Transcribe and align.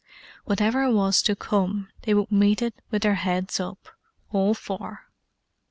Whatever 0.45 0.89
was 0.91 1.21
to 1.21 1.35
come 1.35 1.89
they 2.01 2.15
would 2.15 2.31
meet 2.31 2.63
it 2.63 2.73
with 2.89 3.03
their 3.03 3.13
heads 3.13 3.59
up—all 3.59 4.55
four. 4.55 5.05